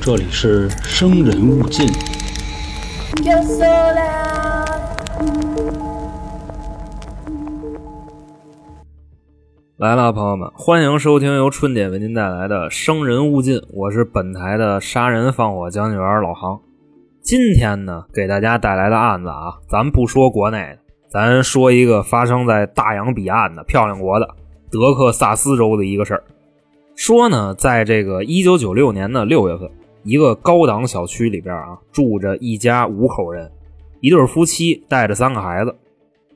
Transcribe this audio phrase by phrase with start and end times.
[0.00, 1.86] 这里是生人勿近。
[9.78, 16.60] 来了，朋友们，欢迎收听由春姐为您带来的《生人勿近》，我是本台的杀人放火讲解员老航。
[17.22, 20.78] 今天呢，给大家带来的案子啊，咱不说国内的，
[21.08, 24.28] 咱说一个发生在大洋彼岸的漂亮国的
[24.70, 26.22] 德克萨斯州的一个事儿。
[27.04, 29.68] 说呢，在这个一九九六年的六月份，
[30.04, 33.50] 一个高档小区里边啊，住着一家五口人，
[34.00, 35.76] 一对夫妻带着三个孩子。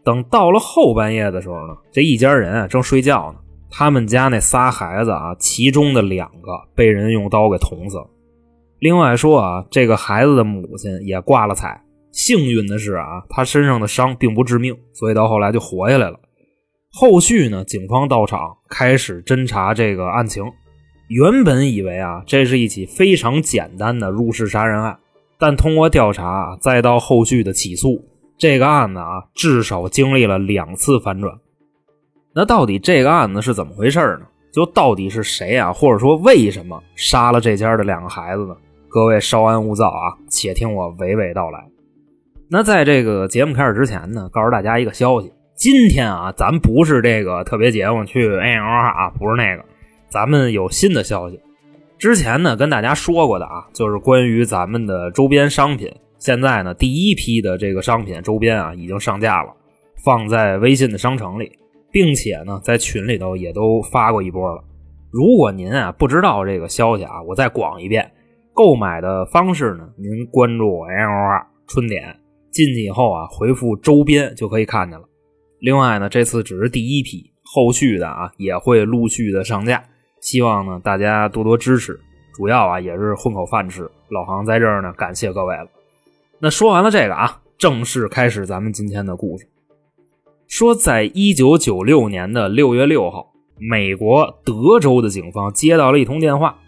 [0.03, 3.39] 等到了后半夜的时候呢，这一家人啊正睡觉呢。
[3.71, 8.11] 他们家那仨孩子啊，其中的两个被人用刀给捅死了。
[8.81, 11.81] 另外说啊，这个孩子的母亲也挂了彩。
[12.11, 16.19] 幸运的是啊，他身上的伤并不致命，所以到后来就活下来了。
[16.93, 20.43] 后续呢，警方到场开始侦查这个案情。
[21.09, 24.99] 原本以为啊，这是一起非常简单的入室杀人案，
[25.39, 28.05] 但通过调查，再到后续的起诉，
[28.37, 31.33] 这个案子啊，至少经历了两次反转。
[32.35, 34.27] 那到底这个案子是怎么回事呢？
[34.53, 38.57] 就到底是谁啊，或者说为什么杀了这家的两个孩子呢？
[38.89, 41.65] 各位稍安勿躁啊，且听我娓娓道来。
[42.49, 49.65] 那在这个节目开始之前呢，告诉大家一个消息：今天啊，咱不是这个特别节目去 A L 啊，不是那个，
[50.09, 51.41] 咱们有新的消息。
[51.99, 55.93] 之前呢，跟大家说过的啊，就是关于咱们的周边商品。
[56.19, 59.55] 现在呢，第一批的这个商品周边啊，已经上架了，
[60.05, 61.53] 放在微信的商城里。
[61.93, 64.63] 并且呢，在群里头也都发过一波了。
[65.11, 68.13] 如果您啊不知道这个消息啊，我再广一遍。
[68.53, 72.15] 购买的方式呢，您关注 L R 春点，
[72.51, 75.07] 进去以后啊，回复周边就可以看见了。
[75.61, 79.83] 另外呢，这次只是第一批，后续的啊也会陆续的上架。
[80.21, 82.01] 希望呢大家多多支持，
[82.35, 83.91] 主要啊也是混口饭吃。
[84.09, 85.67] 老航在这儿呢，感谢各位了。
[86.39, 89.49] 那说完了这个啊，正式开始咱们今天的故事。
[90.49, 96.59] 说，在一九九六年的六月六号，美国德州的警方接到了一通电话，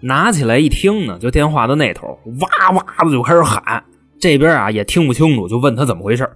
[0.00, 3.84] 拿起来一听呢，就电话的那头哇哇的就开始喊，
[4.18, 6.30] 这边啊也听不清楚，就问他怎么回事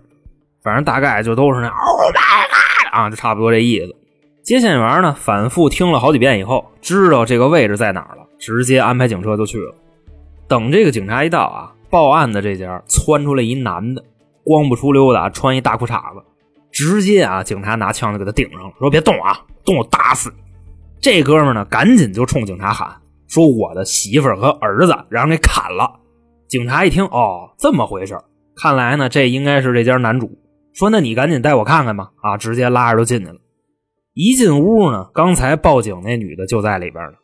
[0.62, 3.96] 反正大概就都是那 “Oh my God” 啊，就差不多这意思。
[4.50, 9.72] 接线员呢反复听了好几遍以后，知道这个位置在哪儿了，直接安排警车就去了。
[10.48, 14.02] 等这个警察一到啊，报案的这家窜出来一男的，
[14.42, 16.24] 光不出溜的，穿一大裤衩子。
[16.72, 17.44] 直接啊！
[17.44, 20.36] 警察拿枪就给他顶上了，说：“别动啊，动我打死你！”
[21.00, 22.92] 这哥们呢，赶紧就冲警察喊
[23.30, 26.00] ：“说我的媳妇和儿子让人给砍了。”
[26.50, 28.18] 警察一听，哦，这么回事
[28.56, 30.36] 看来呢，这应该是这家男主。
[30.72, 33.36] 说：“那你赶紧带我看看吧！”啊，直接拉着就进去了。
[34.14, 37.14] 一进屋呢，刚才报警那女的就在里边呢。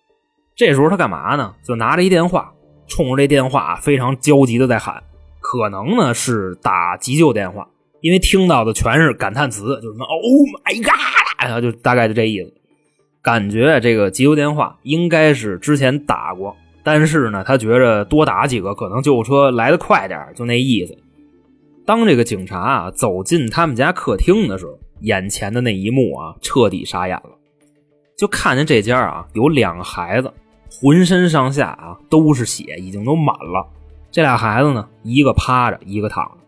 [0.55, 1.55] 这时候他干嘛呢？
[1.65, 2.53] 就拿着一电话，
[2.87, 5.03] 冲着这电话非常焦急的在喊，
[5.41, 7.69] 可能呢是打急救电话。
[8.03, 12.55] 因为听到的全是感叹词，就什么 “Oh my God”，就大概就这意思。
[13.21, 16.55] 感觉这个急救电话应该是之前打过，
[16.85, 20.97] 但是呢，他觉着多打几个可能救护车来的快点，就那意思。
[21.85, 27.31] 当这个警察啊走进他们家客厅的时候，眼前的那一幕啊彻底傻眼了，
[28.17, 30.33] 就看见这家啊有两个孩子，
[30.81, 33.67] 浑身上下啊都是血，已经都满了。
[34.11, 36.39] 这俩孩子呢，一个趴着，一个躺着。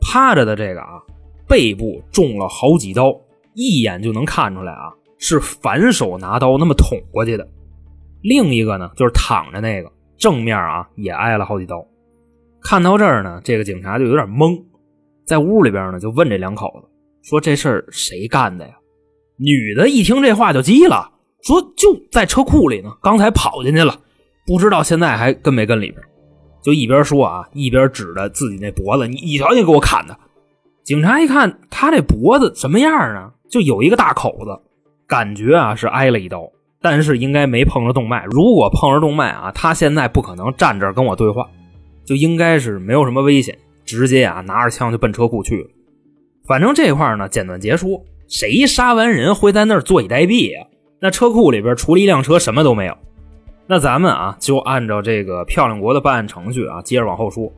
[0.00, 1.00] 趴着的这个啊，
[1.46, 3.18] 背部中了好几刀，
[3.54, 7.48] 一眼就能看出来啊，是反手拿刀那么捅过去的。
[8.22, 11.86] 另一个呢，就是躺着那个，正面啊也挨了好几刀。
[12.60, 14.62] 看到这儿呢，这个警察就有点懵，
[15.24, 16.88] 在屋里边呢就问这两口子
[17.28, 18.72] 说：“这事儿谁干的呀？”
[19.36, 21.12] 女的一听这话就急了，
[21.42, 23.94] 说：“就在车库里呢，刚才跑进去了，
[24.46, 26.00] 不知道现在还跟没跟里边。”
[26.64, 30.18] 就一边说啊，一边指着自己那脖子，你你瞧你给我砍的！
[30.84, 33.30] 警察一看他这脖子什么样啊？
[33.50, 34.58] 就有一个大口子，
[35.06, 36.50] 感觉啊是挨了一刀，
[36.82, 38.24] 但是应该没碰着动脉。
[38.24, 41.48] 如果碰着动脉啊，他现在不可能站这跟我对话，
[42.04, 45.68] 就应该是没有什么危险，直接啊拿着枪就奔车库去了。
[46.48, 50.66] 反正这块呢简短结束，谁杀完人会在那儿坐以待毙呀？
[50.98, 52.96] 那车库里边除了一辆车什么都没有。
[53.66, 57.52] 那咱们啊，就按照这个漂亮国的办案程序啊，接着往后说。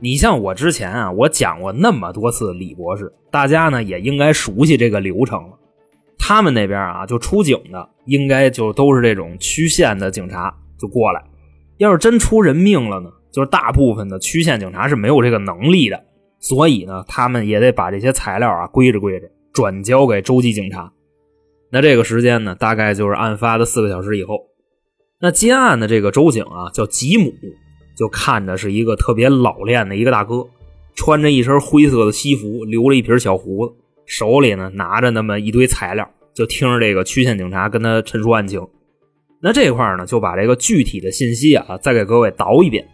[0.00, 5.50] 你像我之前啊，我讲过那么多次李博士，大家呢也应该熟悉这个流程了。
[6.18, 11.22] 他们那边啊，就出警的，应该就都是这种区县的警察就过来。
[11.78, 16.04] 要是真出人命了呢，就是大部分的区县警察是没有这个能力的，
[16.44, 20.92] 所以呢，他们也得把这些材料啊归置归置，转交给州级警察。
[21.70, 24.38] 那这个时间呢，大概就是案发的四个小时以后。
[25.20, 27.32] 那接案的这个周警啊，叫吉姆，
[27.96, 30.46] 就看着是一个特别老练的一个大哥，
[30.94, 33.72] 穿着一身灰色的西服，留了一撇小胡子，
[34.04, 38.60] 手里呢拿着那么一堆材料，就听着这个区县警察跟他陈述案情。
[39.40, 42.86] 那这块呢，就把这个具体的信息啊，再给各位倒一遍。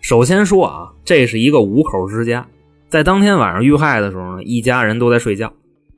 [0.00, 2.48] 首先说啊，这是一个五口之家，
[2.96, 5.52] 在当天晚上遇害的时候呢，一家人都在睡觉，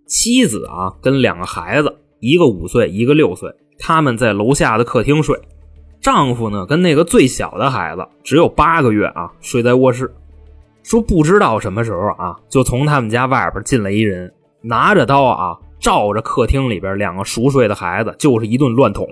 [0.09, 3.49] 妻子啊跟两个孩子，一个五岁，一个六岁，
[3.79, 5.39] 他们在楼下的客厅睡。
[6.01, 10.13] 丈夫呢，跟那个最小的孩子只有八个月啊，睡在卧室。
[10.83, 19.07] 说不知道什么时候啊，就从他们家外边进来一人，拿着刀啊，照着客厅里边两个熟睡的孩子就是一顿乱捅。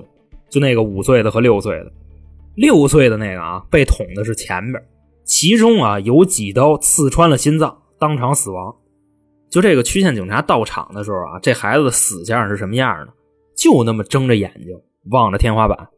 [0.51, 1.93] 就那个五岁的和六岁的，
[2.57, 4.85] 六岁的那个啊，被捅的是前边，
[5.27, 8.75] 其中啊有几刀刺穿了心脏，当场死亡。
[9.51, 13.13] 就这个区县警察到场的时候啊，这孩子的死相是什么样呢？
[13.57, 14.81] 就那么睁着眼睛
[15.11, 15.89] 望着天花板。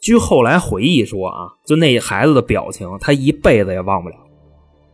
[0.00, 4.16] 据后来回忆说啊，就那孩子的表情，他一辈子也忘不了。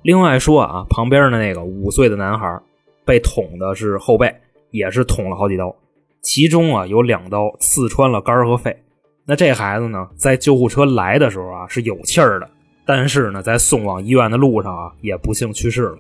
[0.03, 2.61] 另外说啊，旁边的那个五岁的男孩
[3.07, 4.35] 被捅的是后背，
[4.71, 5.75] 也是捅了好几刀，
[6.21, 8.77] 其中啊有两刀刺穿了肝和肺。
[9.25, 12.51] 那这孩子呢，在救护车来的时候啊是有气儿的，
[12.93, 15.99] 但是呢，在送往医院的路上啊也不幸去世了。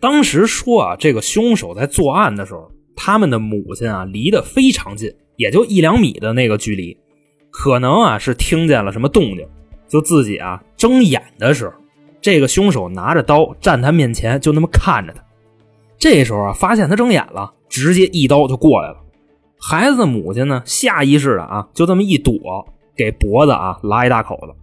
[0.00, 6.96] 当时说啊，这个凶手在作案的时候，他们的母亲啊离得非常近，也就一两米的那个距离。
[7.50, 9.46] 可能啊是听见了什么动静，
[9.86, 11.74] 就自己啊睁眼的时候，
[12.22, 15.22] 这个凶手拿着刀站他面前，就那么看着他。
[15.98, 18.96] 这时候啊发现他睁眼了，直接一刀就过来了。
[19.60, 22.66] 孩子的母亲呢下意识的啊就这么一躲，
[22.96, 24.54] 给脖子啊拉一大口子。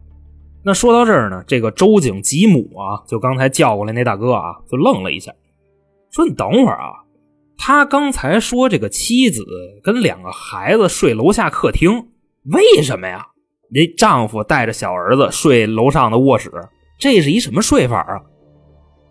[0.66, 5.32] 那说到这儿呢，这个周警吉姆啊，就刚才叫过来那大哥啊，就愣了一下，
[6.10, 7.06] 说：“你等会儿啊，
[7.56, 9.46] 他刚才说这个妻子
[9.84, 12.08] 跟两个孩子睡楼下客厅。”
[12.52, 13.28] 为什么呀？
[13.70, 16.52] 那丈夫带着小儿子睡楼上的卧室，
[17.00, 18.22] 这是一什么睡法啊？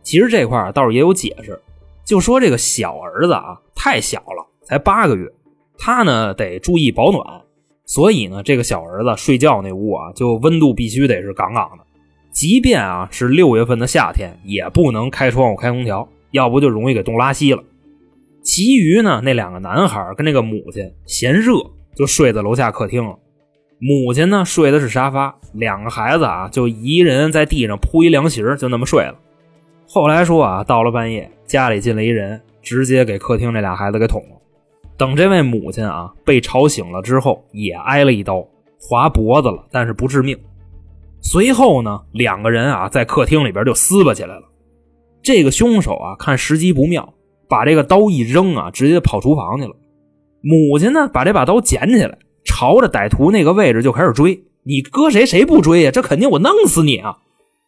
[0.02, 1.62] 其实这块儿倒是也有解释，
[2.04, 5.32] 就说这个小儿子啊太小了，才八个月，
[5.78, 7.24] 他呢得注意保暖，
[7.86, 11.84] 所以呢这个小儿子睡觉那屋啊就温度必须得是杠杠的，
[12.32, 17.62] 即便啊是六月份的夏天也不能开窗户开空调，要不就容易给冻拉稀了。
[18.42, 21.54] 其余呢那两个男孩跟那个母亲嫌热，
[21.94, 23.18] 就睡在楼下客厅了。
[23.78, 29.14] 母亲呢睡的是沙发，两个孩子啊就一人在地上铺一凉席就那么睡了。
[29.86, 34.33] 后来说啊，到了半夜，家里进来一人，直接给客厅这俩孩子给捅了。
[34.96, 38.46] 等这位母亲啊被吵醒了之后，也挨了一刀，
[38.80, 40.38] 划脖子了，但是不致命。
[41.20, 44.42] 随后呢，两个人啊在客厅里边就撕巴起来了。
[45.22, 47.14] 这个凶手啊看时机不妙，
[47.48, 49.74] 把这个刀一扔啊，直接跑厨房去了。
[50.40, 52.18] 母亲呢把这把刀捡起来。
[52.46, 55.90] 朝着歹徒那个位置就开始追，你搁谁谁不追呀？
[55.90, 57.16] 这肯定我弄死你啊！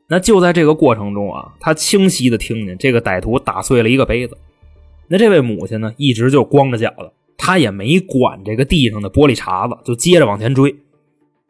[0.07, 4.37] 那就在这个过程中啊，他清晰的听见这个歹徒打碎了一个杯子。
[5.09, 10.75] 那这位母亲呢，一直就光着脚的，她也没管这个地上的玻璃碴子，就接着往前追。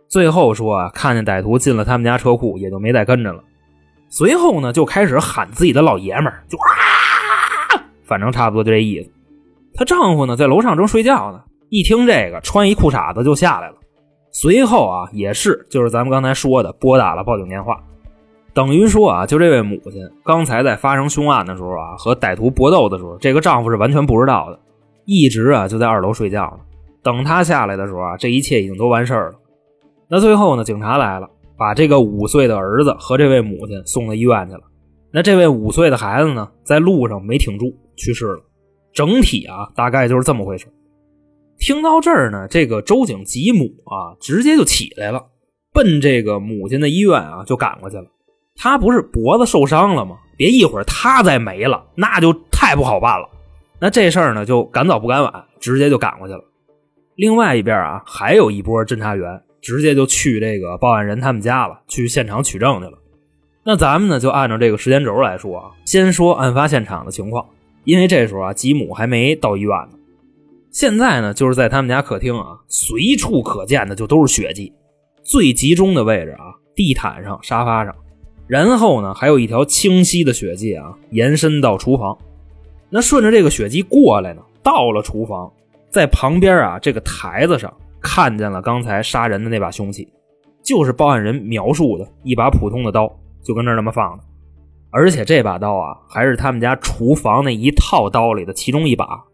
[0.08, 3.42] 最后说啊，看见歹徒进了他们家车库，也就没再跟着了。
[4.08, 9.10] 随后呢，就开始喊自己的老爷们儿，就啊，反正差不多就这意思。
[9.74, 11.42] 她丈夫呢，在楼上正睡觉呢。
[11.68, 13.74] 一听这个，穿一裤衩子就下来了。
[14.30, 17.82] 随后啊，也是就是咱们刚才说的，拨打了报警电话。
[18.56, 24.58] 等于说啊，就这位母亲刚才在发生凶案的时候啊，和歹徒搏斗的时候，这个丈夫是完全不知道的，
[25.04, 26.60] 一直啊就在二楼睡觉呢。
[27.02, 29.38] 等他下来的时候啊，这一切已经都完事儿了。
[30.08, 34.62] 那最后呢，警察来了，把这个五岁的儿子和这位母亲送到医院去了。
[35.12, 38.42] 那这位五岁的孩子呢，在路上没挺住，去世了。
[38.94, 40.66] 整体啊，大概就是这么回事。
[41.58, 45.26] 听到这儿呢，这个周警吉姆啊，直接就起来了，
[45.74, 48.06] 奔这个母亲的医院啊就赶过去了。
[48.56, 50.16] 他不是脖子受伤了吗？
[50.36, 53.28] 别一会儿他再没了，那就太不好办了。
[53.78, 56.40] 那这事儿呢，就赶早不赶晚，直接就赶过去了。
[57.14, 62.98] 另外一边啊，还有一波侦查员，直接就去这个报案人他们家了，去现场取证去了。
[63.64, 67.46] 那咱们呢，就按照这个时间轴来说啊，先说案发现场的情况，
[67.84, 69.98] 因为这时候啊，吉姆还没到医院呢。
[70.70, 74.72] 现在呢，就是在他们家客厅啊，随处可见的就都是血迹，
[75.22, 77.94] 最集中的位置啊，地毯上、沙发上，
[78.46, 82.16] 然后呢，还有一条清晰的血迹啊，延伸到厨房。
[82.88, 85.52] 那顺着这个血迹过来呢，到了厨房，
[85.90, 90.08] 在旁边啊这个台子上看见了刚才杀人的那把凶器，
[90.62, 93.12] 就是报案人描述的一把普通的刀，
[93.42, 94.22] 就跟那那么放着，
[94.90, 99.24] 而且这把刀啊，还是他们家厨房那一套刀里的其中一把。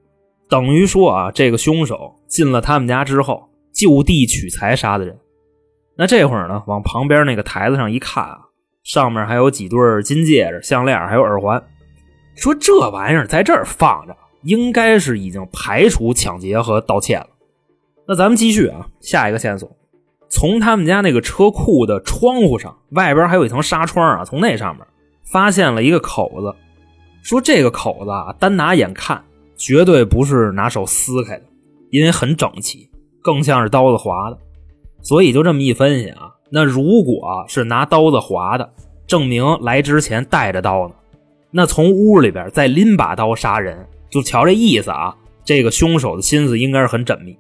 [0.49, 5.19] 等于说啊，这个凶手进了他们家之后，就地取材杀的人。
[5.97, 8.38] 那这会儿呢，往旁边那个台子上一看啊，
[8.83, 11.62] 上面还有几对金戒指、项链，还有耳环。
[12.35, 17.27] 说这玩意儿在这儿放着，应该是已经排除抢劫和盗窃了。
[18.07, 19.71] 那咱们继续啊，下一个线索，
[20.29, 24.85] 从他们家那个车库的窗户上，外边还有一层纱窗啊，从那上面
[25.31, 26.55] 发现了一个口子。
[27.23, 29.23] 说这个口子啊，单拿眼看，
[29.57, 31.45] 绝对不是拿手撕开的，
[31.91, 32.91] 因为很整齐，
[33.23, 34.39] 更像是刀子划的。
[35.03, 38.73] 所以就这么一分析啊，那如果是拿刀子划的，
[39.07, 40.95] 证明来之前带着刀呢。
[41.51, 45.17] 那从屋里边再拎把刀杀人，就瞧这意思啊！
[45.45, 47.37] 这个凶手的心思应该是很缜密。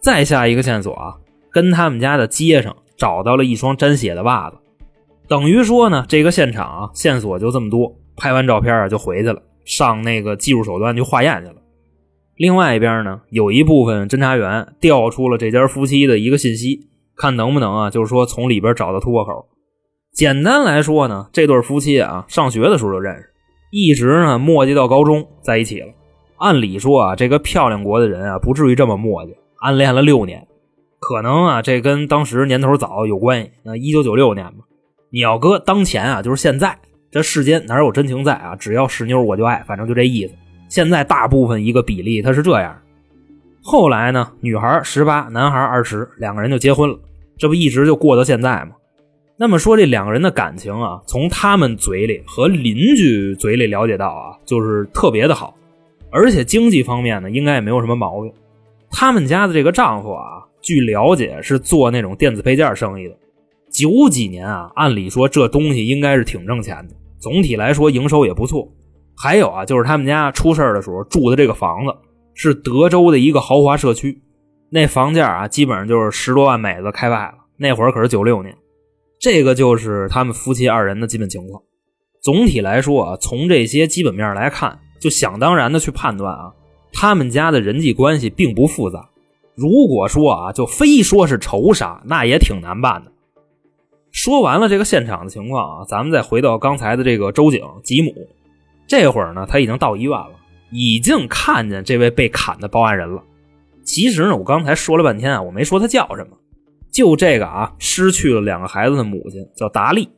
[0.00, 1.14] 再下一个线索啊，
[1.52, 4.56] 跟他们家的街上找到了一双沾血的袜子，
[5.28, 7.96] 等于说呢，这个现场啊线索就这么多。
[8.16, 11.56] 拍完照片啊就回去了，上那个技术手段去化验去了。
[12.36, 19.48] 另外一边呢，有一部分侦查员调出了这家夫妻的一个信息，看能不能啊，就是说从里边找到突破口。
[20.12, 23.30] 简单来说呢，这对夫妻啊，上学的时候就认识。
[23.70, 25.86] 一直呢磨叽到高中在一起了。
[26.36, 30.46] 按理说啊，这个漂亮国的人啊不至于这么磨叽，暗恋了六年。
[31.00, 33.50] 可能啊，这跟当时年头早有关系。
[33.64, 34.64] 那一九九六年嘛，
[35.10, 36.78] 你要搁当前啊，就是现在
[37.10, 38.54] 这世间哪有真情在啊？
[38.54, 40.34] 只要是妞我就爱，反正就这意思。
[40.68, 42.78] 现在大部分一个比例他是这样。
[43.64, 46.98] 后来呢，女孩十八，男孩二十，两个人就结婚了。
[47.38, 48.72] 这不一直就过到现在吗？
[49.36, 55.56] 那么说这两个人的感情啊，从他们嘴里和邻居嘴里了解到啊，就是特别的好，
[56.10, 58.32] 而且经济方面呢，应该也没有什么毛病。
[58.90, 63.16] 他们家的这个丈夫啊，据了解是做那种电子配件生意的，
[63.72, 68.68] 九几年啊，按理说这东西应该是挺挣钱的，总体来说营收也不错。
[69.16, 71.94] 还有啊，就是他们家出事的时候住的这个房子
[72.34, 74.22] 是德州的一个豪华社区，
[74.70, 77.34] 那房价啊，基本上就是十多万美子开外了。
[77.56, 78.56] 那会儿可是九六年。
[79.20, 81.62] 这个就是他们夫妻二人的基本情况。
[82.20, 86.52] 总体来说啊，从这些基本面来看，就想当然的去判断啊，
[86.92, 89.08] 他们家的人际关系并不复杂。
[89.54, 93.12] 如果说啊，就非说是仇杀，那也挺难办的。
[94.10, 98.12] 说完了这个现场的情况啊，咱们再回到刚才的这个周警吉姆。
[98.88, 100.32] 这会儿呢，他已经到医院了，
[100.72, 103.22] 已经看见这位被砍的报案人了。
[103.84, 106.36] 其实呢，我刚才说了半天啊，我没说他叫什么。
[106.90, 110.08] 就这个啊，失去了两个孩子的母亲叫达利，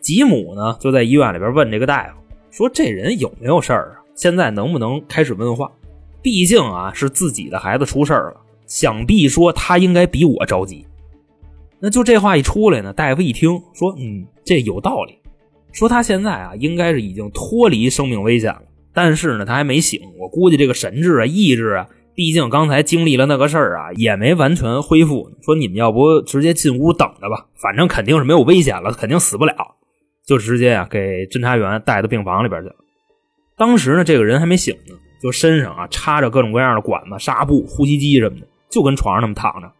[0.00, 2.14] 吉姆呢就在医院里边问这个大夫
[2.50, 4.04] 说：“这人有没有事儿啊？
[4.14, 5.70] 现在能不能开始问话？
[6.20, 10.86] 毕竟啊是自己的孩子出事儿了，想必说他应该比我着急。”
[11.80, 15.18] 那就这话一出来呢，大夫一听说：“嗯，这有道理。
[15.72, 25.30] 说他现在啊应该是已经脱离生命危险了，但是呢他还没醒，我估计这个神智啊、意志啊。”毕竟刚才经历了那个事儿啊，也没完全恢复。
[25.40, 29.54] 说你们要不直接进屋等着吧，反正肯定是没有危险了，肯定死不了。
[30.26, 32.74] 就直接啊给侦查员带到病房里边去了。
[33.56, 39.72] 当时呢，这个人还没醒呢，就身上啊插着各种各样的管子、纱布、呼吸机什么的，就跟床上那么躺着。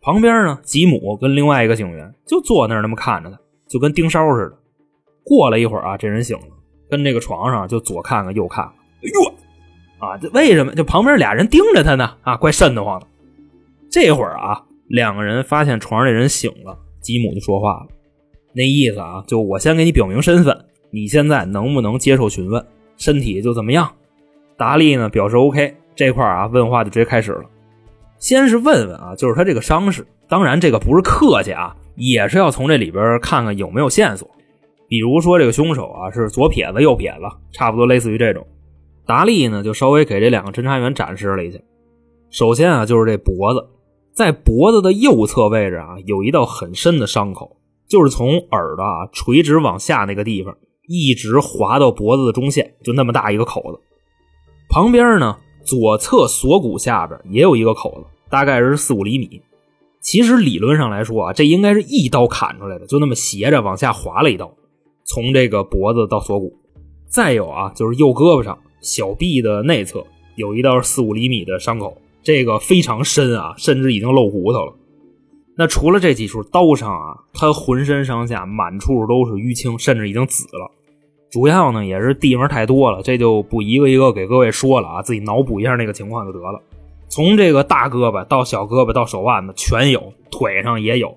[0.00, 4.56] 旁边呢，吉姆跟另外一个警员就坐那儿那么看着他，就跟盯梢似的。
[5.22, 6.46] 过了一会儿啊，这人醒了，
[6.90, 9.34] 跟这个床上就左看看右看看，哎呦！
[9.98, 10.74] 啊，这为什么？
[10.74, 12.14] 就旁边俩人盯着他呢？
[12.22, 13.06] 啊，怪瘆得慌的。
[13.90, 17.86] 这会儿啊，两个人发现床上这人醒了，吉姆就说话了，
[18.52, 22.64] 那意思啊，就我先给你表明身份，你现在能不能接受询问？
[22.98, 23.90] 身体就怎么样？
[24.58, 27.44] 达利呢表示 OK，这块啊问话就直接开始了。
[28.18, 34.30] 先是问问啊，就是他这个伤势，当然这个不是客气啊，也是要从这里边看看有没有线索，
[34.88, 38.46] 比如说这个凶手啊是左撇子右撇子，差不多类似于这种。
[39.06, 41.58] 达利呢，就稍微给这两个侦查员展示了一下。
[42.30, 43.68] 首先啊，就是这脖子，
[44.12, 47.56] 在脖子的右侧位置啊，有一道很深的伤口，
[47.88, 50.56] 就是从耳朵啊垂直往下那个地方，
[50.88, 53.80] 一直划到脖子的中线，就那么大一个口子。
[54.68, 59.40] 旁边呢，左侧锁骨下边也有一个口子，大概是四五厘米。
[60.00, 64.52] 其实理论上来说啊，这应该是一刀砍出来的，就那么斜着往下划了一刀，
[65.06, 66.52] 从这个脖子到锁骨。
[67.08, 68.58] 再有啊，就是右胳膊上。
[68.82, 70.04] 小臂的内侧
[70.36, 74.74] 有一道四五厘米的伤口，这个非常深啊，甚至已经露骨头了。
[75.56, 80.70] 那除了这几处刀伤啊，他浑身上下满处都是淤青，甚至已经紫了。
[81.30, 86.60] 主要呢也是地方太多了，这就不一个一个给各位说了啊，自己脑补一下那个情况就得了。
[87.08, 91.16] 从这个大胳膊到小胳膊到手腕子全有，腿上也有。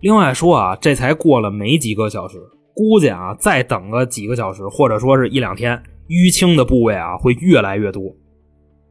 [0.00, 2.42] 另外说啊，这才过了没几个小时，
[2.74, 5.82] 估计啊再等个几个小时，或者说是一两天。
[6.08, 8.02] 淤青的部位啊会越来越多。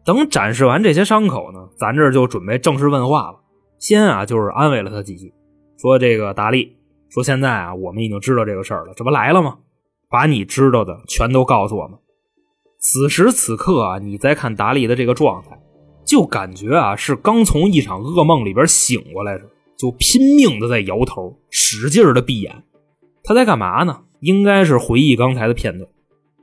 [0.05, 3.39] 等展示完这些伤口呢，咱这就准备正式问话了。
[3.77, 5.33] 先啊就是安慰了他几句，
[5.77, 6.77] 说这个达利
[7.09, 9.57] 说现在啊，我们已经知道这个事儿了，这不来了吗？
[10.09, 11.99] 把你知道的全都告诉我们。
[12.79, 15.59] 此时此刻啊，你再看达利的这个状态，
[16.05, 22.63] 就感觉啊是刚从一场噩梦里边醒过来似的，就拼命的在摇头，使劲的闭眼。
[23.29, 23.95] 他在干嘛呢？
[24.21, 25.87] 应该是回忆刚才的片段。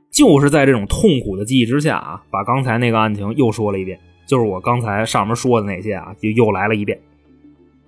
[0.09, 6.97] 就是在这种痛苦的记忆之下啊，把刚才那个案情又说了一遍，就是我刚才上面说的那些啊，就又来了一遍。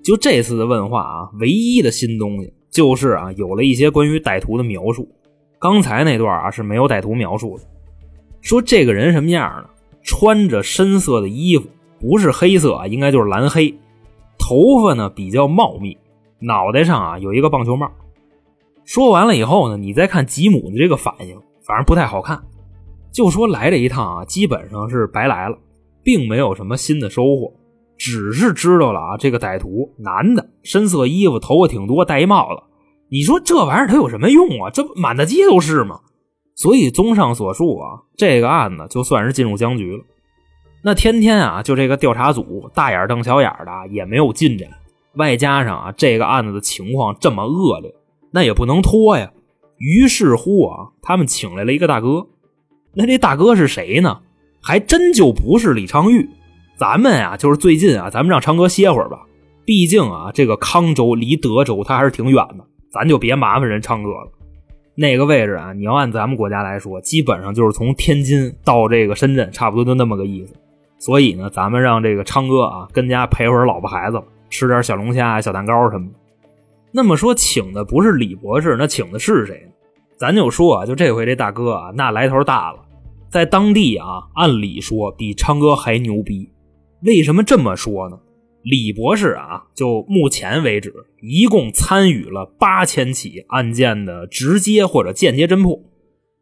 [0.03, 5.08] 就这次的问话啊，唯一的新东西就是啊，有了一些关于歹徒的描述。
[5.60, 7.63] 刚才那段啊是没有歹徒描述的，
[8.41, 9.70] 说这个人什么样呢？
[10.03, 11.70] 穿着深色的衣服，
[12.01, 13.74] 不是黑色啊，应该就是蓝黑。
[14.38, 15.98] 头发呢比较茂密，
[16.39, 17.89] 脑袋上啊有一个棒球帽。
[18.89, 22.41] 说完了以后呢，你再看吉姆的这个反应，反正不太好看。
[23.12, 25.55] 就说来这一趟啊，基本上是白来了，
[26.01, 27.53] 并没有什么新的收获。
[28.00, 32.63] 只是知道了啊，这个歹徒男的，深色衣服，头发挺多，戴一帽子。
[33.12, 34.72] 你说这玩意儿它有什么用啊？
[34.74, 36.00] 这满大街都是吗？
[36.55, 40.03] 所以综上所述啊，这个案子就算是进入僵局了。
[40.84, 44.67] 那天天啊，就这个调查组大眼瞪小眼的，也没有进展。
[45.13, 47.93] 外加上啊，这个案子的情况这么恶劣，
[48.31, 49.31] 那也不能拖呀。
[49.77, 52.27] 于是乎啊，他们请来了一个大哥。
[52.93, 54.19] 那这大哥是谁呢？
[54.62, 56.27] 还真就不是李昌钰。
[56.75, 59.25] 咱们呀，就是最近啊，咱们让昌哥歇会儿吧。
[59.65, 64.31] 毕竟啊，这个康州离德州他还是挺远的，咱就别麻烦人昌哥了。
[64.95, 70.53] 那个位置啊，你要按咱们国家来说，基本上就是从天津到这个深圳，差不多就那么个意思。
[70.98, 76.13] 所以呢，咱们让这个昌哥啊，跟家陪会儿老婆孩子，吃点小龙虾、小蛋糕什么的。
[76.91, 79.72] 那么说，请的不是李博士，那请的是谁呢？
[80.17, 82.79] 咱就说啊，就这回这大哥啊，那来头大了，
[83.29, 86.50] 在当地啊，按理说比昌哥还牛逼。
[87.03, 88.19] 为什么这么说呢？
[88.63, 95.79] 李博士啊，就目前为止，一共参与了八千起案件的直接或者间接侦破。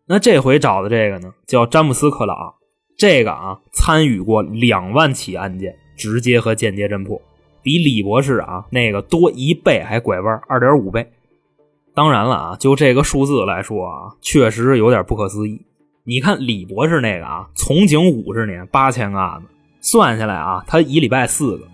[0.08, 2.56] 那这回找的这个呢，叫詹姆斯·克朗，
[2.98, 7.22] 这个啊，参与过两万起案件，直接和间接侦破，
[7.68, 11.12] 比李博士啊那个多一倍还拐弯，二点五倍。
[11.94, 15.64] 当然了啊，就这个数字来说啊，确实有点不可思议。
[16.06, 19.48] 你看李博士那个啊，从警五十年，八千个案子。
[19.82, 21.68] 算下来啊，他一礼拜四个。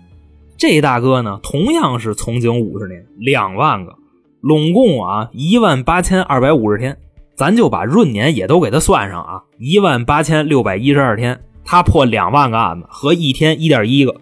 [0.56, 3.94] 这大哥呢，同样是从警五十年，两万个，
[4.40, 6.96] 拢共啊一万八千二百五十天。
[7.36, 14.16] 咱就把闰年也都给他算上啊，一万八千六百一十二天，他破两万个案子和一天一点一个。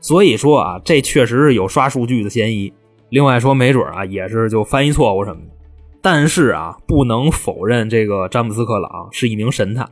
[0.00, 2.72] 所以说啊，这确实是有刷数据的嫌疑。
[3.10, 5.52] 另外说，没准啊也是就翻译错误什么的。
[6.00, 9.86] 但是啊，不能否认这个詹姆斯·克朗是一名神探。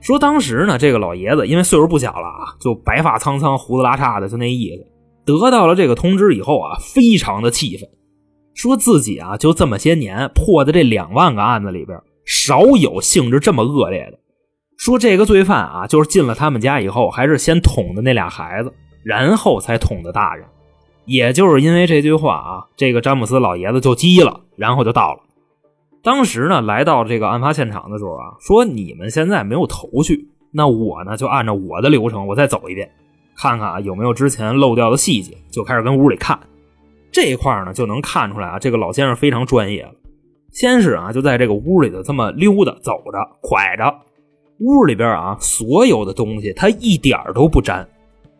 [0.00, 4.86] 说当时呢，这个老爷子因为岁数不小了啊，就白发苍苍、胡子拉碴的，就那意思。
[5.24, 7.88] 得到了这个通知以后啊，非常的气愤，
[8.52, 14.18] 说自己啊就这么些年破的这两万个案子里边，少有性质这么恶劣的。
[14.76, 18.70] 说这个罪犯啊，就是进了他们家以后，还是先捅的那俩孩子，
[19.04, 20.44] 然后才捅的大人。
[21.04, 25.20] 也就是因为这句话啊，这个詹姆斯老爷子就急了，然后就到了。
[26.02, 32.90] 当时呢，来到这个案发现场的时候啊，说你们现在没有头绪，那我呢就按照我的流程，我再走一遍，
[33.36, 36.38] 看看啊有没有之前漏掉的细节，就开始跟屋里看。
[37.12, 39.92] 这一块呢就能看出来啊，这个老先生非常专业了。
[40.50, 43.94] 先是啊，就在这个屋里头这么溜达走着，拐着，
[44.60, 47.86] 屋里边啊所有的东西他一点都不沾，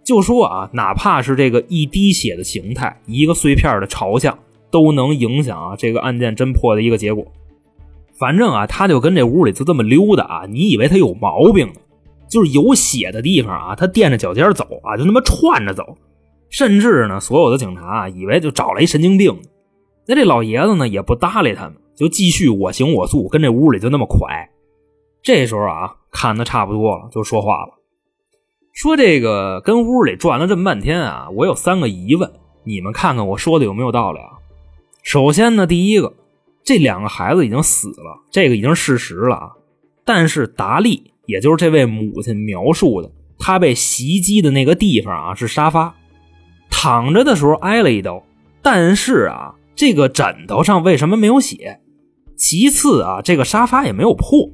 [0.05, 4.39] 就说啊，哪怕是这个一滴血的形态，一个碎片的朝向，
[4.71, 7.25] 都能影响啊这个案件侦破的一个结果。
[8.19, 11.75] 反正啊，他就跟这屋里就这么溜达啊，你以为他有毛病呢？
[12.29, 15.97] 就是有血的地方啊，他垫着脚尖走啊，就那么串着走。
[16.51, 19.37] 甚至呢，所有的警察啊，以为就找了一神经病。
[20.07, 24.49] 那这老爷子呢，也不搭理他们，就继续我行我素，跟这屋里就那么快。
[25.23, 27.73] 这时候啊，看的差不多了，就说话了，
[28.75, 32.29] 说这个跟屋里转了这么半天啊，我有三个疑问，
[32.65, 34.31] 你们看看我说的有没有道理啊？
[35.05, 36.13] 首先呢，第一个。
[36.65, 39.51] 这两个孩子已经死了，这个已经事实了啊。
[40.03, 45.95] 但是达利，也就是这位母亲描述的，他被袭击的那个地方啊是沙发，
[46.71, 48.25] 躺着的时候挨了一刀。
[48.63, 51.81] 但是啊，这个枕头上为什么没有血？
[52.35, 54.51] 其次啊，这个沙发也没有破。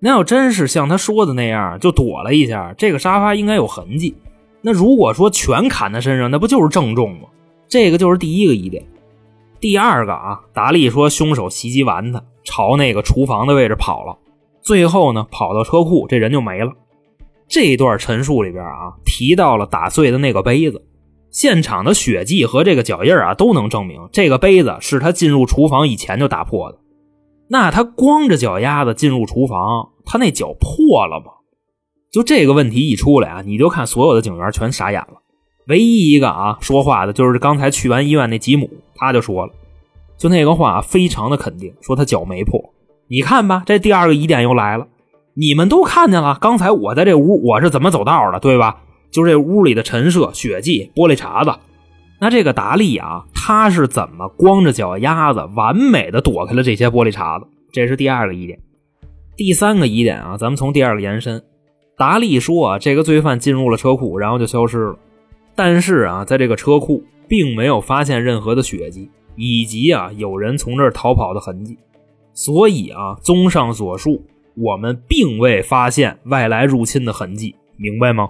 [0.00, 4.14] 那要真是像他说的那样，就躲了一下，这个沙发应该有痕迹。
[4.62, 7.28] 那如果说全砍他身上，那不就是正中吗？
[7.68, 8.82] 这个就是第一个疑点。
[9.60, 14.16] 第二个啊，达利说凶手袭击完他，朝那个厨房的位置跑了，
[14.62, 16.72] 最后呢跑到车库，这人就没了。
[17.46, 20.82] 这一段陈述里边啊提到了打碎的那个杯子，
[21.30, 26.78] 现场的血迹和这个脚印啊，都能证明这个杯子是他进入厨房以前就打破的。
[27.52, 31.32] 那他光着脚丫子进入厨房，他那脚破了吗？
[32.12, 35.20] 就这个问题一出来啊，你就看所有的警员全傻眼了。
[35.66, 39.52] 唯一一个啊说话的就是刚才去完医院那吉姆，他就说了，
[40.16, 42.60] 就那个话非常的肯定，说他脚没破。
[43.08, 44.86] 你看吧，这第二个疑点又来了。
[45.34, 48.82] 你们都看见了，刚才我在这屋我是怎么走道的，对吧？
[49.10, 51.58] 就这屋里的陈设、血迹、玻璃碴子。
[52.20, 57.46] 那这个达利啊，他是怎么光着脚丫子完美的躲开了这些玻璃碴子？
[57.72, 58.60] 这是第二个疑点。
[59.36, 61.42] 第三个疑点啊，咱们从第二个延伸。
[61.96, 64.98] 达利说啊，这个罪犯进入了车库，然后就消失了。
[65.54, 71.78] 但是啊，在这个车库并没有发现任何的血迹，以及啊有人从这儿逃跑的痕迹。
[72.34, 74.22] 所以啊，综上所述，
[74.56, 78.28] 我们并未发现外来入侵的痕迹，明白吗？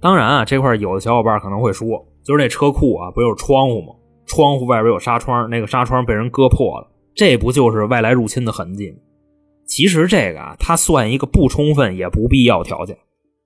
[0.00, 3.94] 当然啊，这块有的小伙伴可能会说，就是那车库啊，不有窗户吗？
[4.26, 8.96] 窗户外边有纱窗，那个纱窗被人割破了，这不就是外来入侵的痕迹吗？
[9.64, 12.96] 其实这个啊，它算一个不充分也不必要条件，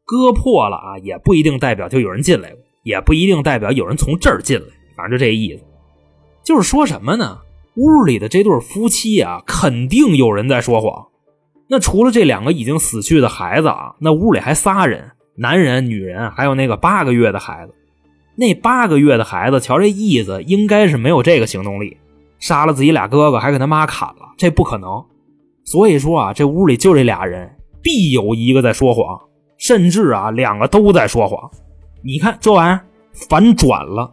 [0.06, 4.66] 割破了啊，也不一定代表就有人进来过，也不一定代表有人从这儿进来，
[4.96, 5.62] 反正就这意思。
[6.42, 7.38] 就是说什么呢？
[7.76, 11.06] 屋里的这对夫妻啊，肯定有人在说谎。
[11.68, 17.74] 那除了这两个已经死去的孩子啊，那屋里还仨人，男人、女人，还有那个八个月的孩子。
[18.40, 21.98] 那八个月的孩子，瞧这意思，应该是没有这个行动力，
[22.38, 25.04] 杀了自己俩哥哥，还给他妈砍了，这不可能。
[25.62, 29.20] 所以说啊，这屋里就这俩人，必有一个在说谎，
[29.58, 31.50] 甚至啊，两个都在说谎。
[32.02, 32.80] 你看这玩意儿
[33.12, 34.10] 反转了。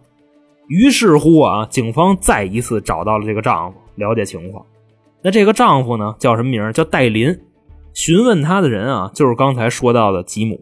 [0.67, 4.65] 于是乎啊，警方再一次找到了这个丈夫，了解情况。
[5.21, 7.33] 那这个丈夫呢，叫什么名叫戴林。
[7.93, 10.59] 询问他的人啊，就是刚才说到的吉姆。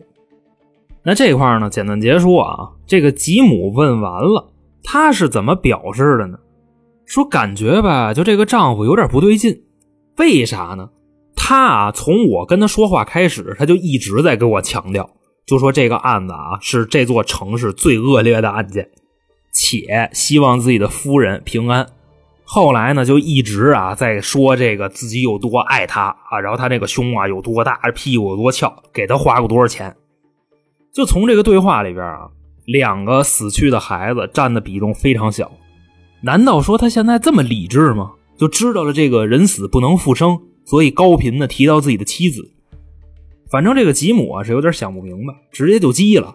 [1.06, 2.72] 那这块呢，简短结束啊。
[2.88, 4.52] 这个吉姆问完了，
[4.84, 6.40] 他是怎么表示的呢？
[7.06, 9.62] 说感觉吧，就这个丈夫有点不对劲。
[10.18, 10.90] 为啥呢？
[11.36, 15.08] 他啊，从我跟他说话开始，他就一直在给我强调，
[15.46, 18.90] 就说这个案子啊是这座城市最恶劣的案件，
[19.54, 21.86] 且希望自己的夫人平安。
[22.44, 29.96] 后来呢，就一直啊在说这个自己有多爱他啊，然后他这个胸啊有多大，屁股有多翘，给他花过多少钱。
[30.96, 32.30] 就从这个对话里边啊，
[32.64, 35.52] 两个死去的孩子占的比重非常小。
[36.22, 38.14] 难道说他现在这么理智吗？
[38.38, 42.50] 就知道了这个人死不能复生，所以高频的提到自己的妻子。
[43.52, 46.34] 反正这个吉姆啊是有点想不明白，直接就急了，